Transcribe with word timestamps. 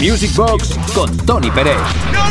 Music 0.00 0.34
Box 0.34 0.78
con 0.94 1.16
Tony 1.18 1.50
Pérez. 1.50 1.76
No. 2.12 2.28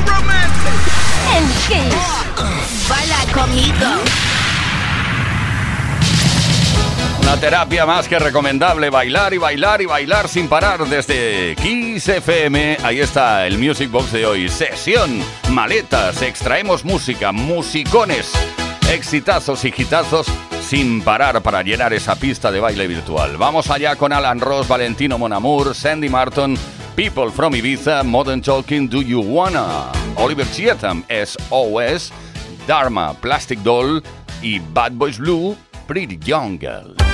En 1.36 1.48
Kiss. 1.68 2.90
Baila 2.90 3.34
conmigo. 3.34 3.86
Una 7.22 7.38
terapia 7.38 7.86
más 7.86 8.08
que 8.08 8.18
recomendable, 8.20 8.90
bailar 8.90 9.34
y 9.34 9.38
bailar 9.38 9.82
y 9.82 9.86
bailar 9.86 10.30
sin 10.30 10.48
parar 10.48 10.88
desde 10.88 11.56
Kiss 11.58 12.08
FM. 12.08 12.78
Ahí 12.84 13.02
está 13.02 13.46
el 13.46 13.58
Music 13.58 13.92
Box 13.92 14.14
de 14.14 14.26
hoy. 14.26 14.48
Sesión, 14.48 15.22
maletas, 15.50 16.22
extraemos 16.22 16.86
música, 16.86 17.34
musicones, 17.34 18.32
exitazos 18.90 19.66
y 19.66 19.74
hitazos 19.78 20.28
sin 20.62 21.02
parar 21.02 21.42
para 21.42 21.64
llenar 21.64 21.94
esa 21.94 22.16
pista 22.16 22.52
de 22.52 22.60
baile 22.60 22.88
virtual. 22.88 23.38
Vamos 23.38 23.70
allá 23.70 23.96
con 23.96 24.14
Alan 24.14 24.40
Ross, 24.40 24.68
Valentino 24.68 25.18
Monamur, 25.18 25.76
Sandy 25.76 26.10
Martin, 26.10 26.58
People 26.98 27.30
from 27.30 27.54
Ibiza, 27.54 28.04
Modern 28.04 28.42
Talking, 28.42 28.88
Do 28.88 29.02
You 29.02 29.20
Wanna, 29.20 29.92
Oliver 30.18 30.46
Cheatham, 30.46 31.06
SOS, 31.12 32.12
Dharma, 32.66 33.16
Plastic 33.22 33.62
Doll 33.62 34.02
y 34.42 34.60
Bad 34.74 34.98
Boys 34.98 35.20
Blue, 35.20 35.56
Pretty 35.86 36.18
Young 36.26 36.58
Girl. 36.58 37.07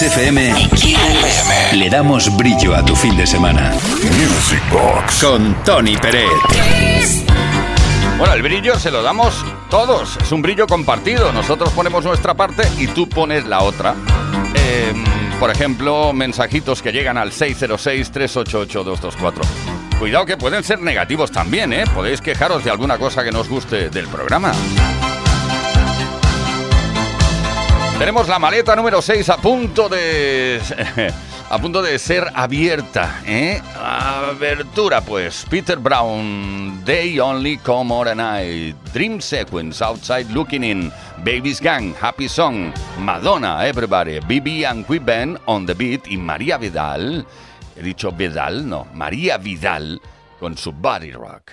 FM 0.00 0.54
le 1.74 1.90
damos 1.90 2.34
brillo 2.36 2.74
a 2.74 2.82
tu 2.82 2.96
fin 2.96 3.14
de 3.14 3.26
semana. 3.26 3.72
Music 3.72 4.62
Box 4.70 5.22
con 5.22 5.54
Tony 5.64 5.98
Peret. 5.98 6.30
Bueno, 8.16 8.32
el 8.32 8.40
brillo 8.42 8.78
se 8.78 8.90
lo 8.90 9.02
damos 9.02 9.44
todos. 9.68 10.16
Es 10.16 10.32
un 10.32 10.40
brillo 10.40 10.66
compartido. 10.66 11.30
Nosotros 11.32 11.68
ponemos 11.70 12.04
nuestra 12.04 12.32
parte 12.32 12.62
y 12.78 12.86
tú 12.86 13.06
pones 13.06 13.46
la 13.46 13.60
otra. 13.60 13.94
Em, 14.54 15.04
por 15.38 15.50
ejemplo, 15.50 16.14
mensajitos 16.14 16.80
que 16.80 16.90
llegan 16.90 17.18
al 17.18 17.30
606-388-224. 17.30 19.42
Cuidado 19.98 20.24
que 20.24 20.38
pueden 20.38 20.64
ser 20.64 20.80
negativos 20.80 21.30
también, 21.30 21.74
¿eh? 21.74 21.84
Podéis 21.94 22.22
quejaros 22.22 22.64
de 22.64 22.70
alguna 22.70 22.96
cosa 22.96 23.22
que 23.22 23.30
nos 23.30 23.46
guste 23.48 23.90
del 23.90 24.08
programa. 24.08 24.52
Tenemos 28.02 28.26
la 28.26 28.40
maleta 28.40 28.74
número 28.74 29.00
6 29.00 29.28
a 29.28 29.36
punto 29.36 29.88
de... 29.88 30.60
a 31.50 31.58
punto 31.60 31.80
de 31.80 32.00
ser 32.00 32.26
abierta, 32.34 33.20
¿eh? 33.24 33.62
Abertura, 33.76 35.02
pues. 35.02 35.46
Peter 35.48 35.78
Brown, 35.78 36.82
They 36.84 37.20
Only 37.20 37.58
Come 37.58 37.94
on 37.94 38.08
a 38.08 38.14
Night, 38.16 38.74
Dream 38.92 39.20
Sequence, 39.20 39.84
Outside 39.84 40.24
Looking 40.32 40.64
In, 40.64 40.92
Baby's 41.22 41.60
Gang, 41.60 41.94
Happy 41.94 42.28
Song, 42.28 42.74
Madonna, 42.98 43.64
Everybody, 43.64 44.18
BB 44.18 44.64
and 44.64 44.84
We 44.88 44.98
Ben 44.98 45.38
on 45.46 45.64
the 45.64 45.74
Beat 45.74 46.08
y 46.08 46.16
María 46.16 46.58
Vidal, 46.58 47.24
he 47.76 47.82
dicho 47.82 48.10
Vidal, 48.10 48.68
no, 48.68 48.88
María 48.94 49.38
Vidal 49.38 50.00
con 50.40 50.58
su 50.58 50.72
Body 50.72 51.12
Rock. 51.12 51.52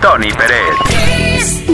Tony 0.00 0.28
Pérez. 0.32 1.64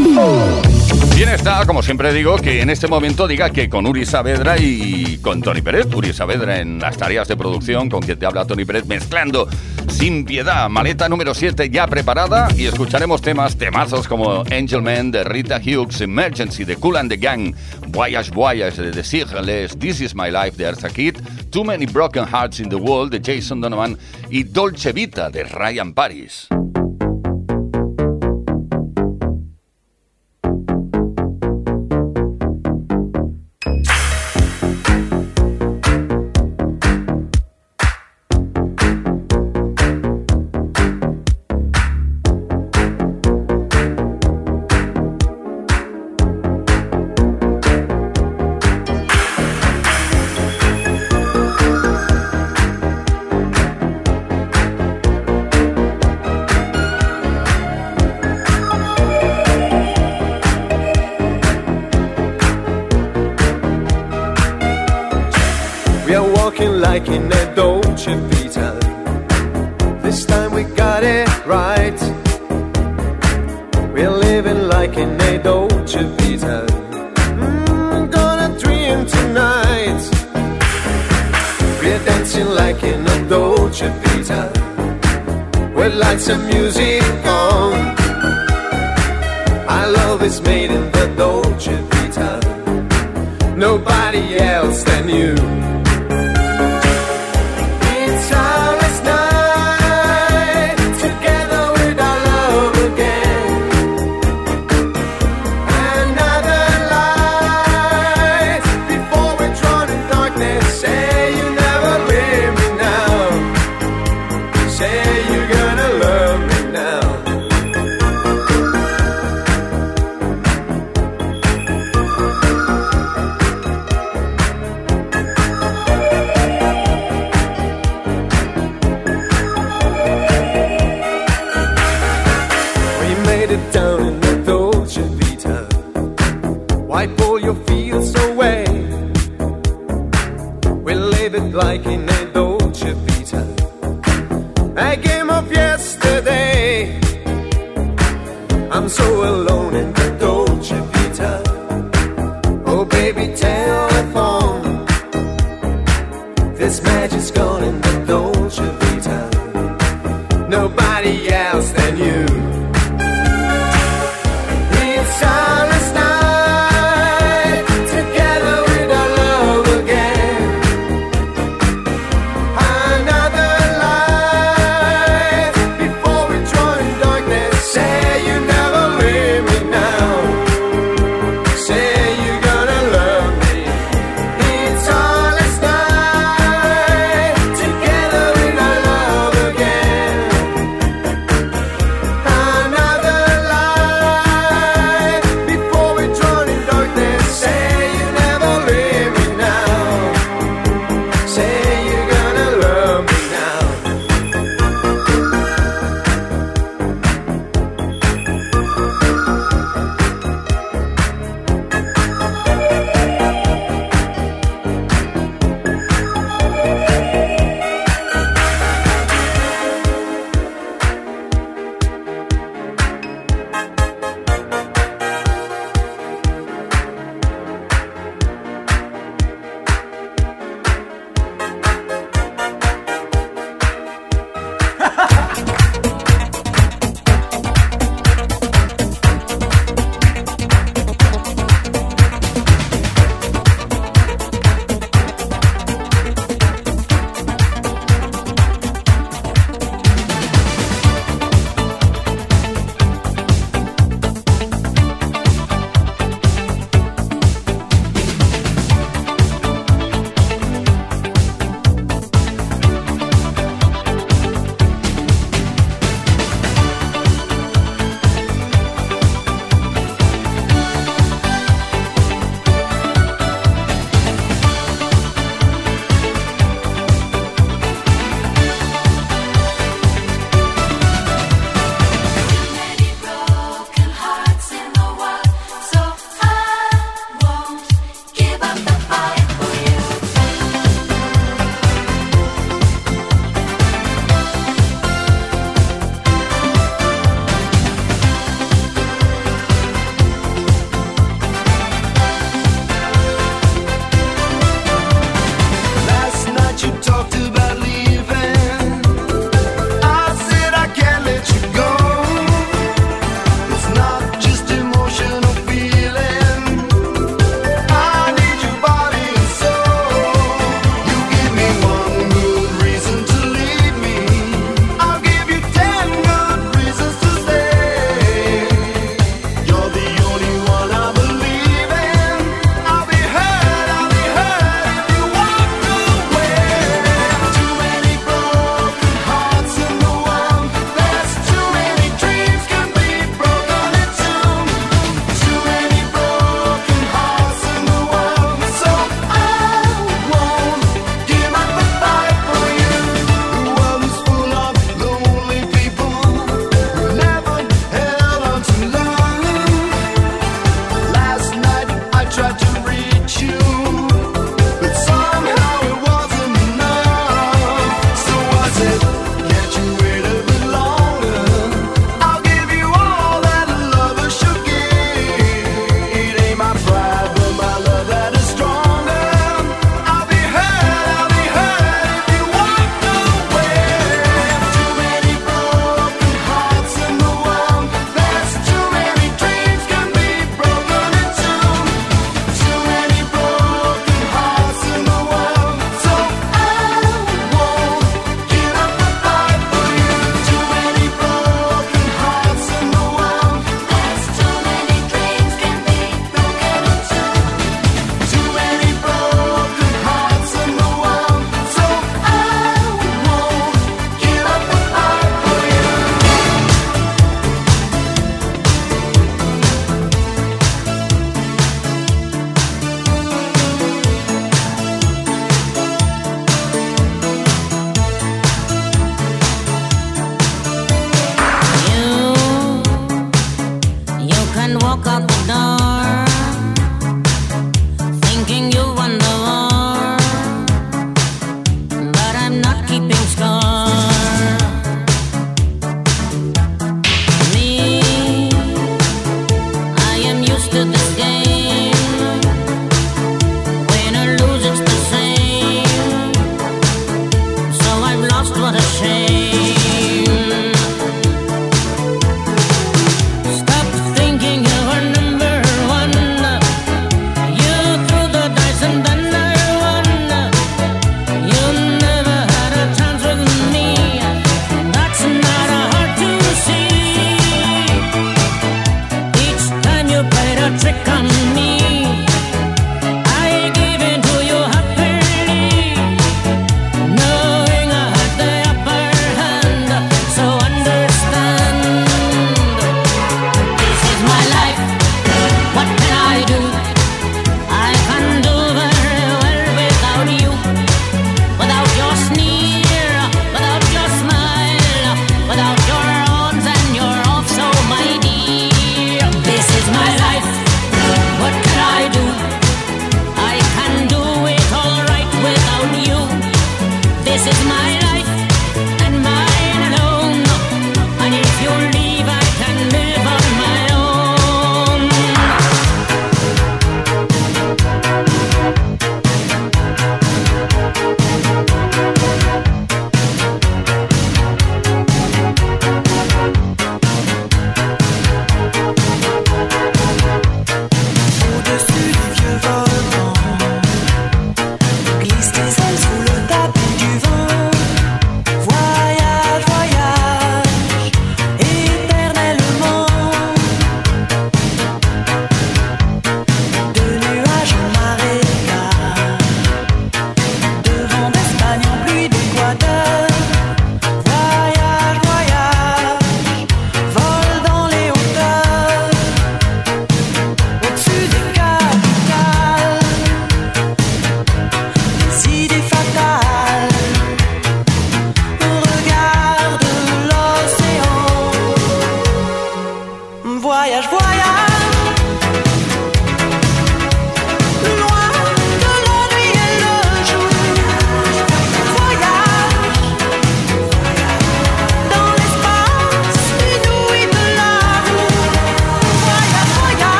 Bien 1.14 1.28
está, 1.28 1.64
como 1.66 1.82
siempre 1.82 2.12
digo, 2.12 2.36
que 2.36 2.62
en 2.62 2.70
este 2.70 2.88
momento 2.88 3.28
diga 3.28 3.50
que 3.50 3.68
con 3.68 3.86
Uri 3.86 4.04
Saavedra 4.04 4.56
y 4.58 5.18
con 5.18 5.42
Tony 5.42 5.60
Pérez, 5.60 5.86
Uri 5.94 6.12
Saavedra 6.12 6.58
en 6.58 6.78
las 6.78 6.96
tareas 6.96 7.28
de 7.28 7.36
producción, 7.36 7.88
con 7.88 8.00
quien 8.00 8.18
te 8.18 8.26
habla 8.26 8.44
Tony 8.44 8.64
Pérez, 8.64 8.86
mezclando 8.86 9.48
sin 9.88 10.24
piedad, 10.24 10.68
maleta 10.68 11.08
número 11.08 11.34
7 11.34 11.70
ya 11.70 11.86
preparada 11.86 12.48
y 12.56 12.66
escucharemos 12.66 13.22
temas, 13.22 13.56
temazos 13.56 14.08
como 14.08 14.42
Angel 14.50 14.82
Man 14.82 15.10
de 15.10 15.24
Rita 15.24 15.58
Hughes, 15.58 16.00
Emergency 16.00 16.64
de 16.64 16.76
Cool 16.76 16.96
and 16.96 17.10
the 17.10 17.16
Gang, 17.16 17.54
Voyage 17.88 18.30
Voyage 18.30 18.82
de 18.82 18.90
The 18.90 19.04
Sigles, 19.04 19.78
This 19.78 20.00
Is 20.00 20.14
My 20.14 20.30
Life 20.30 20.56
de 20.56 20.66
Arza 20.66 20.88
Kid, 20.88 21.16
Too 21.50 21.64
Many 21.64 21.86
Broken 21.86 22.24
Hearts 22.24 22.60
in 22.60 22.68
the 22.68 22.76
World 22.76 23.12
de 23.12 23.20
Jason 23.20 23.60
Donovan 23.60 23.98
y 24.30 24.44
Dolce 24.44 24.92
Vita 24.92 25.30
de 25.30 25.44
Ryan 25.44 25.92
Paris. 25.92 26.48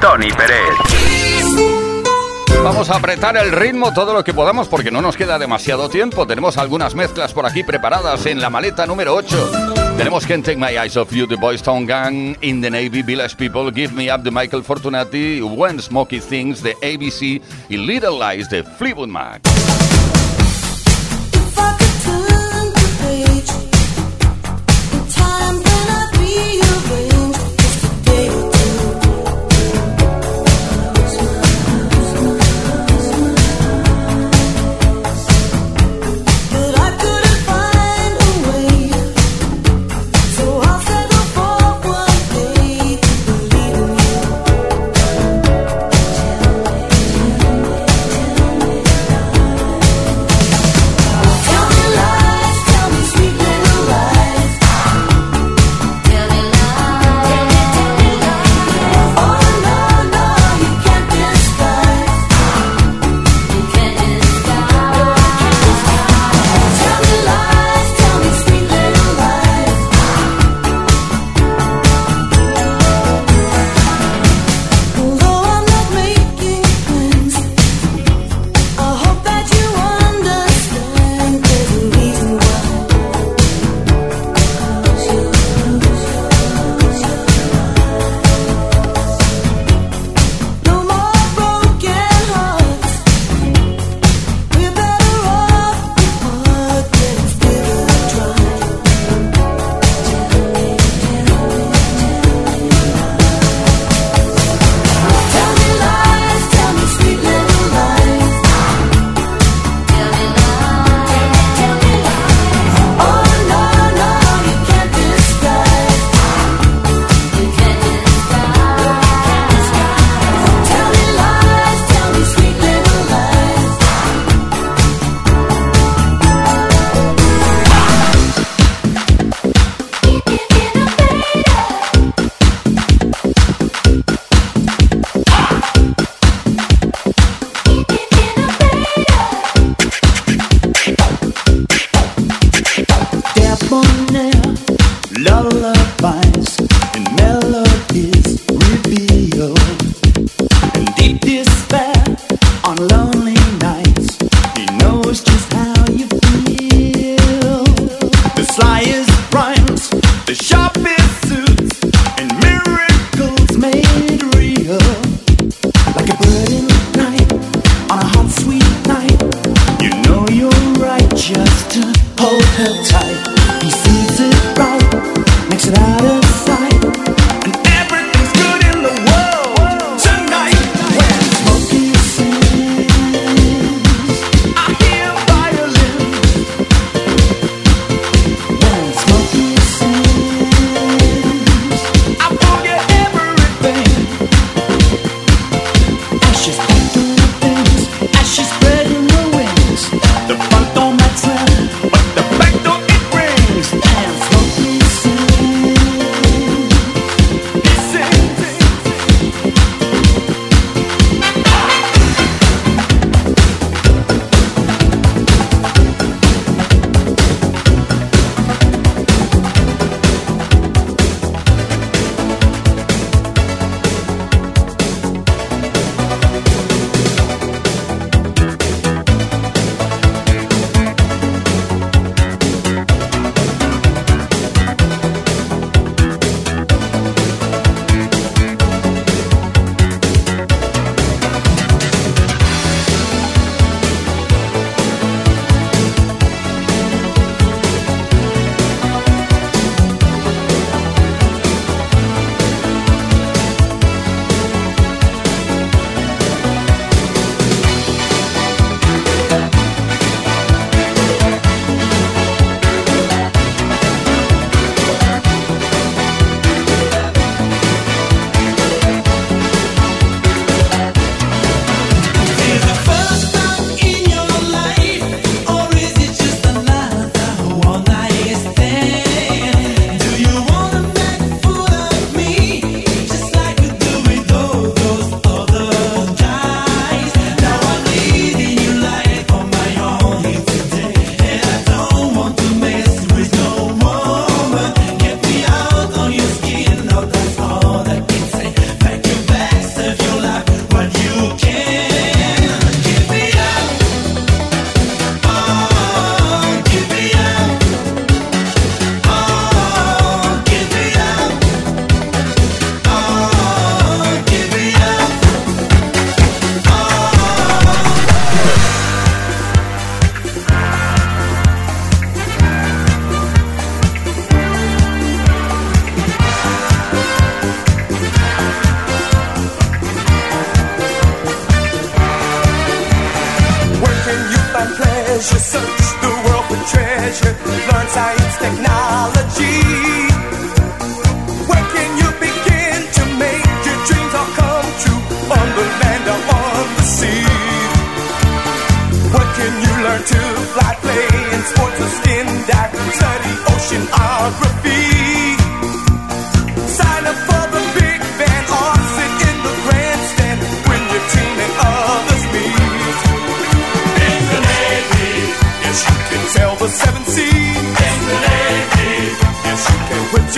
Tony 0.00 0.28
Pérez. 0.30 1.68
Vamos 2.62 2.90
a 2.90 2.96
apretar 2.96 3.36
el 3.36 3.50
ritmo 3.52 3.92
todo 3.92 4.12
lo 4.12 4.22
que 4.22 4.34
podamos 4.34 4.68
porque 4.68 4.90
no 4.90 5.00
nos 5.00 5.16
queda 5.16 5.38
demasiado 5.38 5.88
tiempo. 5.88 6.26
Tenemos 6.26 6.58
algunas 6.58 6.94
mezclas 6.94 7.32
por 7.32 7.46
aquí 7.46 7.64
preparadas 7.64 8.26
en 8.26 8.40
la 8.40 8.50
maleta 8.50 8.86
número 8.86 9.14
8. 9.14 9.96
Tenemos 9.96 10.26
Can't 10.26 10.44
Take 10.44 10.56
My 10.56 10.76
Eyes 10.76 10.96
Off 10.96 11.12
You, 11.12 11.26
The 11.26 11.36
Boys 11.36 11.62
Town 11.62 11.86
Gang, 11.86 12.36
In 12.40 12.60
the 12.60 12.70
Navy, 12.70 13.02
Village 13.02 13.36
People, 13.36 13.72
Give 13.72 13.92
Me 13.92 14.12
Up 14.14 14.22
de 14.22 14.30
Michael 14.30 14.62
Fortunati, 14.62 15.40
When 15.42 15.80
Smoky 15.80 16.20
Things 16.20 16.62
de 16.62 16.72
ABC 16.82 17.42
y 17.68 17.76
Little 17.76 18.18
Lies 18.18 18.48
de 18.48 18.62
Fleetwood 18.62 19.08
Mac. 19.08 19.40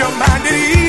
your 0.01 0.09
mind 0.17 0.47
at 0.47 0.53
ease. 0.53 0.80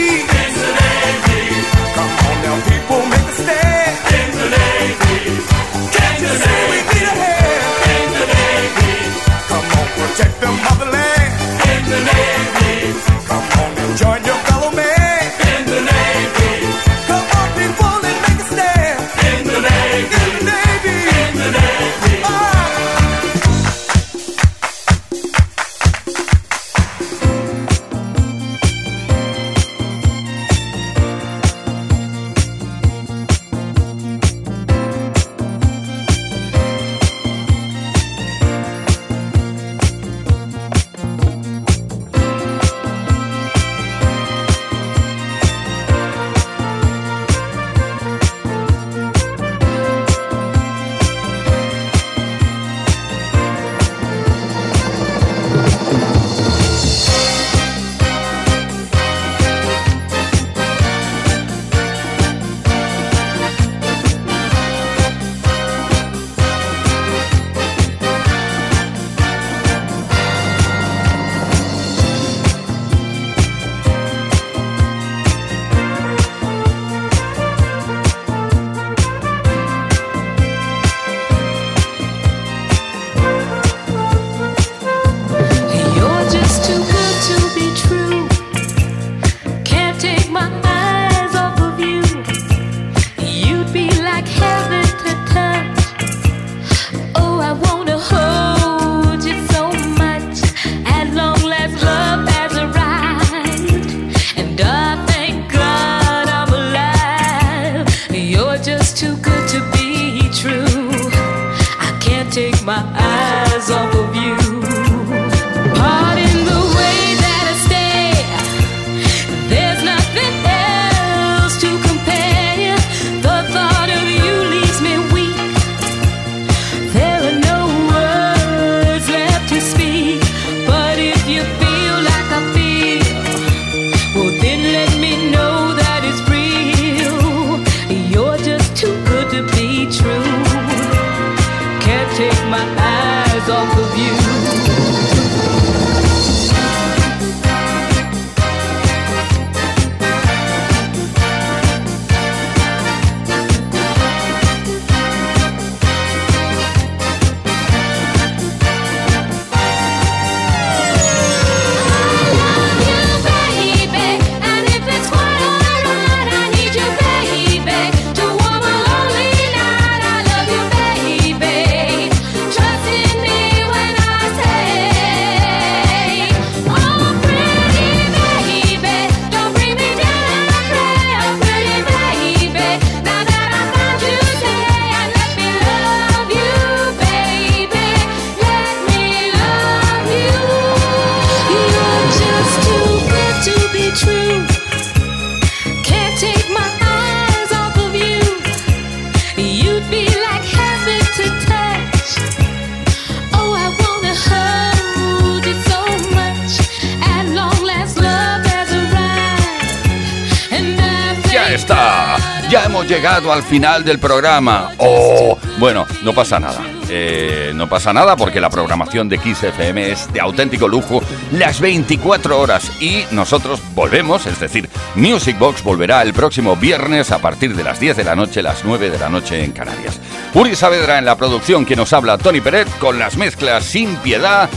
llegado 212.86 213.32
al 213.32 213.42
final 213.42 213.84
del 213.84 213.98
programa. 213.98 214.72
Oh, 214.78 215.38
bueno, 215.58 215.86
no 216.02 216.12
pasa 216.12 216.38
nada. 216.38 216.60
Eh, 216.88 217.52
no 217.54 217.68
pasa 217.68 217.92
nada 217.92 218.16
porque 218.16 218.40
la 218.40 218.50
programación 218.50 219.08
de 219.08 219.18
Kiss 219.18 219.42
FM 219.42 219.90
es 219.90 220.12
de 220.12 220.20
auténtico 220.20 220.68
lujo 220.68 221.02
las 221.32 221.60
24 221.60 222.38
horas 222.38 222.70
y 222.82 223.04
nosotros 223.12 223.60
volvemos, 223.74 224.26
es 224.26 224.38
decir, 224.38 224.68
Music 224.94 225.38
Box 225.38 225.62
volverá 225.62 226.02
el 226.02 226.12
próximo 226.12 226.56
viernes 226.56 227.10
a 227.10 227.18
partir 227.18 227.56
de 227.56 227.64
las 227.64 227.80
10 227.80 227.96
de 227.96 228.04
la 228.04 228.14
noche, 228.14 228.42
las 228.42 228.64
9 228.64 228.90
de 228.90 228.98
la 228.98 229.08
noche 229.08 229.42
en 229.42 229.52
Canarias. 229.52 229.98
Uri 230.34 230.54
Saavedra 230.54 230.98
en 230.98 231.06
la 231.06 231.16
producción 231.16 231.64
que 231.64 231.76
nos 231.76 231.92
habla 231.92 232.18
Tony 232.18 232.40
Pérez 232.40 232.68
con 232.78 232.98
las 232.98 233.16
mezclas 233.16 233.64
sin 233.64 233.96
piedad. 233.96 234.50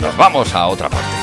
Nos 0.00 0.16
vamos 0.16 0.54
a 0.54 0.66
otra 0.68 0.88
parte. 0.88 1.21